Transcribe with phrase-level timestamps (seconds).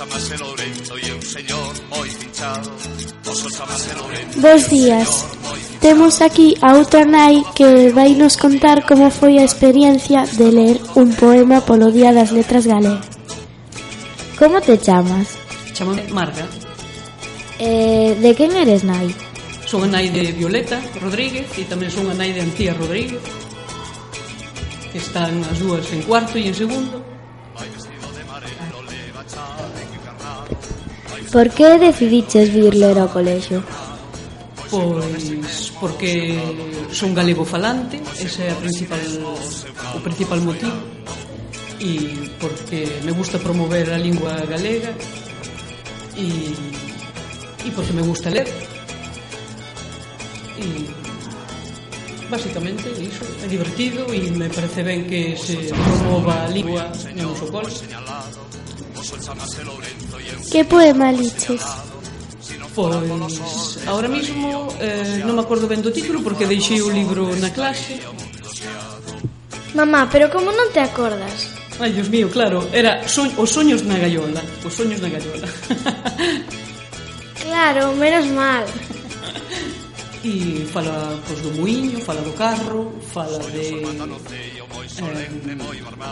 [0.00, 2.72] chamase Lourento e un señor moi pinchado.
[3.52, 5.26] Chamase Lourento Bos días.
[5.84, 10.76] Temos aquí a outra nai que vai nos contar como foi a experiencia de ler
[10.96, 13.04] un poema polo Día das Letras Galegas
[14.40, 15.36] Como te chamas?
[15.76, 16.48] Chamo Marga.
[17.60, 19.12] Eh, De quen eres nai?
[19.68, 23.20] Son a nai de Violeta Rodríguez e tamén son a nai de Antía Rodríguez
[24.90, 27.09] que están as dúas en cuarto e en segundo.
[31.30, 33.62] Por que decidiches vir ler ao colexo?
[34.66, 36.34] Pois porque
[36.90, 38.98] son galego falante, ese é a principal,
[39.94, 40.74] o principal motivo
[41.78, 44.90] e porque me gusta promover a lingua galega
[46.18, 46.50] e,
[47.64, 48.50] e porque me gusta ler
[50.58, 50.90] e
[52.28, 57.46] basicamente iso é divertido e me parece ben que se promova a lingua no noso
[57.54, 57.70] col
[60.50, 61.62] Que poema liches?
[62.74, 67.50] Pois, ahora mismo eh, non me acordo ben do título porque deixei o libro na
[67.50, 67.98] clase.
[69.74, 71.50] Mamá, pero como non te acordas?
[71.82, 75.48] Ai, Dios mío, claro, era so os soños na gallola, os soños na gallola.
[77.42, 78.64] claro, menos mal.
[80.22, 83.84] E fala pois, do muiño, fala do carro, fala de eh,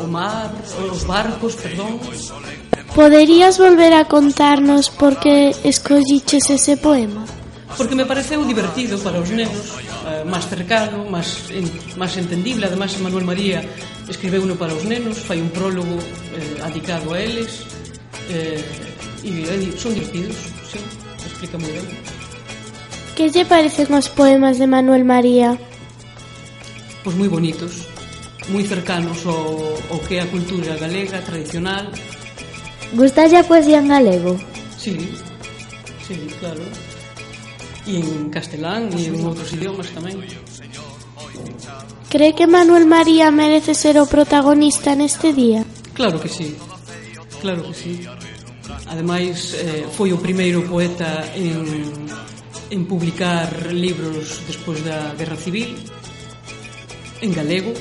[0.00, 0.50] o mar,
[0.90, 2.00] os barcos, perdón,
[2.94, 7.24] Poderías volver a contarnos por que escolliches ese poema?
[7.76, 11.64] Porque me pareceu divertido para os nenos, eh, máis cercado, máis, en,
[11.96, 12.68] máis entendible.
[12.68, 13.64] Ademais, Manuel María
[14.04, 15.96] escribeu uno para os nenos, fai un prólogo
[16.36, 17.64] eh, adicado a eles.
[18.28, 18.60] Eh,
[19.24, 20.36] e eh, son divertidos,
[20.68, 20.76] sí,
[21.24, 21.86] explica moi ben.
[23.16, 25.56] Que lle parecen os poemas de Manuel María?
[27.00, 27.88] Pois moi bonitos,
[28.52, 31.88] moi cercanos ao, ao que é a cultura galega tradicional,
[32.92, 34.36] Gustalle a poesía en galego?
[34.78, 34.96] Sí,
[36.06, 36.60] sí, claro.
[37.86, 40.20] E en castelán e en outros idiomas tamén.
[42.12, 45.64] Cree que Manuel María merece ser o protagonista neste día?
[45.96, 46.54] Claro que sí,
[47.40, 48.04] claro que sí.
[48.86, 51.64] Ademais, eh, foi o primeiro poeta en,
[52.68, 55.74] en publicar libros despois da Guerra Civil,
[57.24, 57.72] en galego,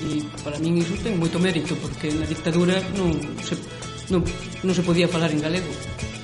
[0.00, 3.12] E para min iso ten moito mérito, porque na dictadura non
[3.44, 3.54] se,
[4.08, 4.24] non,
[4.64, 5.68] non se podía falar en galego,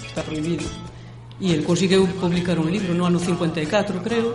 [0.08, 0.64] está prohibido.
[1.36, 4.32] E el conseguiu publicar un libro no ano 54, creo,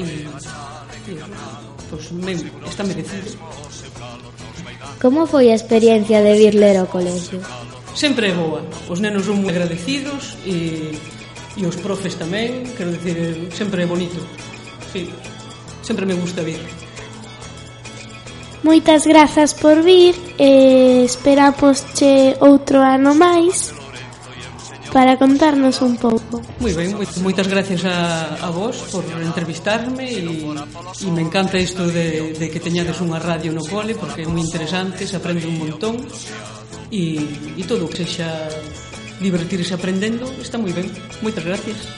[0.00, 1.12] e, e
[1.92, 2.32] pois, me,
[2.64, 3.36] está merecido.
[4.96, 7.44] Como foi a experiencia de vir ler ao colexio?
[7.94, 8.64] Sempre é boa.
[8.88, 10.96] Os nenos son moi agradecidos e,
[11.60, 14.16] e os profes tamén, quero dicir, sempre é bonito.
[14.88, 15.12] Sí,
[15.84, 16.62] sempre me gusta vir.
[18.62, 23.74] Moitas grazas por vir e esperámosche outro ano máis
[24.92, 26.38] para contarnos un pouco.
[26.60, 32.38] Moi ben, moitas gracias a, a vos por entrevistarme e, e me encanta isto de,
[32.38, 35.98] de que teñades unha radio no cole porque é moi interesante, se aprende un montón
[36.92, 37.18] e,
[37.56, 38.28] e todo o que sexa
[39.18, 40.86] divertirse aprendendo está moi ben.
[41.24, 41.88] Moitas gracias.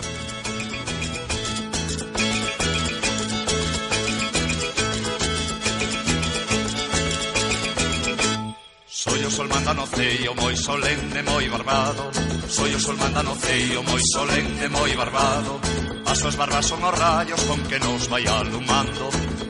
[9.35, 12.05] Sol mandano ceio moi solemne, moi barbado.
[12.47, 15.59] Soy o sol mandano ceio moi solemne, moi barbado.
[16.07, 19.05] As súas barbas son os rayos con que nos vai alumando.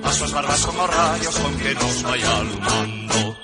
[0.09, 3.44] As súas barbas son os rayos con que nos vai alumando